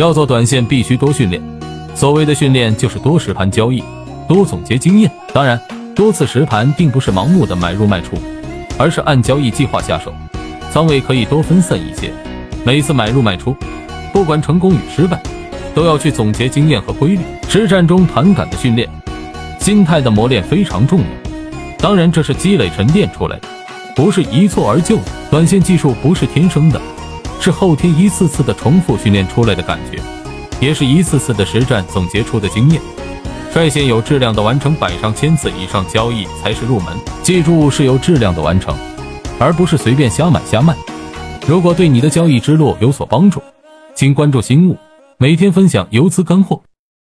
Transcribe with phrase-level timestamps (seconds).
[0.00, 1.40] 要做短线，必须多训练。
[1.94, 3.80] 所谓的训练，就是多实盘交易，
[4.26, 5.08] 多总结经验。
[5.32, 5.60] 当然，
[5.94, 8.18] 多次实盘并不是盲目的买入卖出，
[8.76, 10.12] 而是按交易计划下手，
[10.72, 12.12] 仓位可以多分散一些。
[12.64, 13.56] 每次买入卖出，
[14.12, 15.22] 不管成功与失败，
[15.76, 17.20] 都要去总结经验和规律。
[17.48, 18.90] 实战中盘感的训练，
[19.60, 21.06] 心态的磨练非常重要。
[21.78, 23.46] 当然，这是积累沉淀出来的，
[23.94, 25.04] 不是一蹴而就的。
[25.30, 26.82] 短线技术不是天生的。
[27.44, 30.00] 是后天一次次的重复训练出来的感觉，
[30.66, 32.80] 也是一次次的实战总结出的经验。
[33.52, 38.74] 率先有质量的完成百上千次以上交易才是入门，记住是有质量的完成，
[39.38, 40.74] 而不是随便瞎买瞎卖。
[41.46, 43.42] 如果对你的交易之路有所帮助，
[43.94, 44.78] 请关注新物，
[45.18, 46.62] 每天分享游资干货。